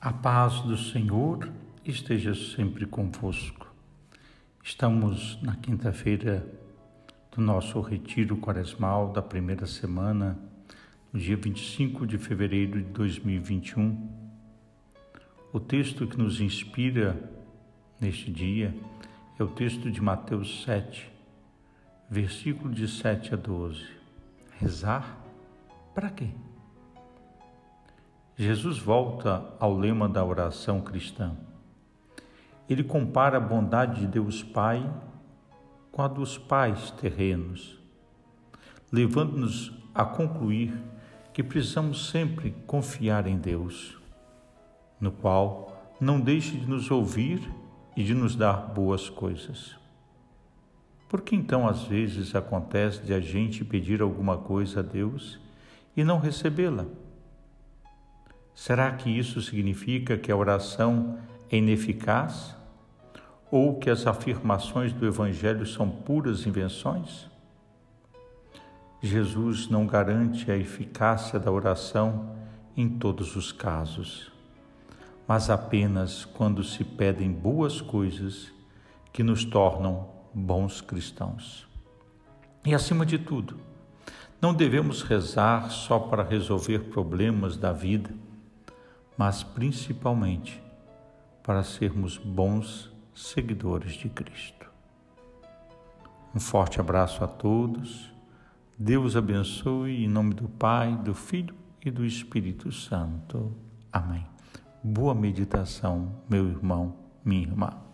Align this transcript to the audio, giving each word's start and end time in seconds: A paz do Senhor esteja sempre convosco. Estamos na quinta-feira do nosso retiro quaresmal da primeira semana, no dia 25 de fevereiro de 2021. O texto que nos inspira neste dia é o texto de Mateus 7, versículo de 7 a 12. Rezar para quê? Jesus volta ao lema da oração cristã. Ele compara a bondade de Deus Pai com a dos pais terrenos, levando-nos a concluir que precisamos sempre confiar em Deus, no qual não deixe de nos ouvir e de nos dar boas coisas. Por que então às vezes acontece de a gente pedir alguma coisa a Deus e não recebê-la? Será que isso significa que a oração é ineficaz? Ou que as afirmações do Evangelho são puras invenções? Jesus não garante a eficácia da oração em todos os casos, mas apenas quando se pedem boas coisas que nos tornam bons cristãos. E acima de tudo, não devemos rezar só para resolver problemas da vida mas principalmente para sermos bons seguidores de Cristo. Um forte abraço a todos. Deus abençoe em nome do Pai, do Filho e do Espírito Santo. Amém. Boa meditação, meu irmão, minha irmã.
A 0.00 0.12
paz 0.12 0.60
do 0.60 0.76
Senhor 0.76 1.50
esteja 1.84 2.32
sempre 2.32 2.86
convosco. 2.86 3.66
Estamos 4.62 5.42
na 5.42 5.56
quinta-feira 5.56 6.46
do 7.34 7.40
nosso 7.40 7.80
retiro 7.80 8.36
quaresmal 8.36 9.10
da 9.12 9.20
primeira 9.20 9.66
semana, 9.66 10.38
no 11.12 11.18
dia 11.18 11.36
25 11.36 12.06
de 12.06 12.16
fevereiro 12.16 12.80
de 12.80 12.90
2021. 12.90 14.08
O 15.52 15.58
texto 15.58 16.06
que 16.06 16.16
nos 16.16 16.40
inspira 16.40 17.20
neste 18.00 18.30
dia 18.30 18.72
é 19.36 19.42
o 19.42 19.48
texto 19.48 19.90
de 19.90 20.00
Mateus 20.00 20.62
7, 20.62 21.10
versículo 22.08 22.72
de 22.72 22.86
7 22.86 23.34
a 23.34 23.36
12. 23.36 23.84
Rezar 24.60 25.18
para 25.92 26.08
quê? 26.08 26.28
Jesus 28.40 28.78
volta 28.78 29.52
ao 29.58 29.76
lema 29.76 30.08
da 30.08 30.24
oração 30.24 30.80
cristã. 30.80 31.32
Ele 32.70 32.84
compara 32.84 33.36
a 33.36 33.40
bondade 33.40 34.02
de 34.02 34.06
Deus 34.06 34.44
Pai 34.44 34.88
com 35.90 36.02
a 36.02 36.06
dos 36.06 36.38
pais 36.38 36.92
terrenos, 36.92 37.76
levando-nos 38.92 39.72
a 39.92 40.04
concluir 40.04 40.72
que 41.32 41.42
precisamos 41.42 42.10
sempre 42.10 42.54
confiar 42.64 43.26
em 43.26 43.36
Deus, 43.36 43.98
no 45.00 45.10
qual 45.10 45.96
não 46.00 46.20
deixe 46.20 46.56
de 46.56 46.66
nos 46.70 46.92
ouvir 46.92 47.42
e 47.96 48.04
de 48.04 48.14
nos 48.14 48.36
dar 48.36 48.72
boas 48.72 49.10
coisas. 49.10 49.74
Por 51.08 51.22
que 51.22 51.34
então 51.34 51.66
às 51.66 51.82
vezes 51.82 52.36
acontece 52.36 53.02
de 53.02 53.12
a 53.12 53.18
gente 53.18 53.64
pedir 53.64 54.00
alguma 54.00 54.38
coisa 54.38 54.78
a 54.78 54.82
Deus 54.84 55.40
e 55.96 56.04
não 56.04 56.20
recebê-la? 56.20 56.86
Será 58.58 58.90
que 58.90 59.08
isso 59.08 59.40
significa 59.40 60.18
que 60.18 60.32
a 60.32 60.36
oração 60.36 61.16
é 61.48 61.58
ineficaz? 61.58 62.56
Ou 63.52 63.78
que 63.78 63.88
as 63.88 64.04
afirmações 64.04 64.92
do 64.92 65.06
Evangelho 65.06 65.64
são 65.64 65.88
puras 65.88 66.44
invenções? 66.44 67.30
Jesus 69.00 69.68
não 69.68 69.86
garante 69.86 70.50
a 70.50 70.56
eficácia 70.56 71.38
da 71.38 71.52
oração 71.52 72.34
em 72.76 72.88
todos 72.88 73.36
os 73.36 73.52
casos, 73.52 74.32
mas 75.26 75.50
apenas 75.50 76.24
quando 76.24 76.64
se 76.64 76.82
pedem 76.82 77.30
boas 77.30 77.80
coisas 77.80 78.52
que 79.12 79.22
nos 79.22 79.44
tornam 79.44 80.08
bons 80.34 80.80
cristãos. 80.80 81.68
E 82.66 82.74
acima 82.74 83.06
de 83.06 83.18
tudo, 83.18 83.56
não 84.42 84.52
devemos 84.52 85.02
rezar 85.02 85.70
só 85.70 86.00
para 86.00 86.24
resolver 86.24 86.90
problemas 86.90 87.56
da 87.56 87.72
vida 87.72 88.10
mas 89.18 89.42
principalmente 89.42 90.62
para 91.42 91.64
sermos 91.64 92.16
bons 92.16 92.90
seguidores 93.12 93.94
de 93.94 94.08
Cristo. 94.08 94.70
Um 96.32 96.38
forte 96.38 96.78
abraço 96.78 97.24
a 97.24 97.26
todos. 97.26 98.12
Deus 98.78 99.16
abençoe 99.16 100.04
em 100.04 100.08
nome 100.08 100.34
do 100.34 100.48
Pai, 100.48 100.94
do 100.96 101.12
Filho 101.12 101.56
e 101.84 101.90
do 101.90 102.04
Espírito 102.04 102.70
Santo. 102.70 103.52
Amém. 103.92 104.24
Boa 104.84 105.14
meditação, 105.14 106.22
meu 106.30 106.46
irmão, 106.48 106.94
minha 107.24 107.42
irmã. 107.42 107.87